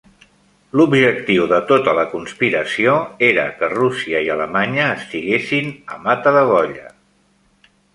L'objectiu 0.79 1.45
de 1.51 1.59
tota 1.73 1.93
la 1.99 2.07
conspiració 2.15 2.97
era 3.29 3.45
que 3.61 3.71
Rússia 3.77 4.25
i 4.29 4.35
Alemanya 4.39 4.91
estiguessin 4.99 5.73
a 5.99 6.05
matadegolla. 6.11 6.95